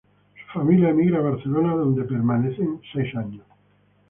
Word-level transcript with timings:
Su 0.35 0.57
familia 0.59 0.89
emigra 0.89 1.19
a 1.19 1.29
Barcelona, 1.29 1.75
donde 1.75 2.05
permanecen 2.05 2.81
seis 2.91 3.13
años. 3.15 3.45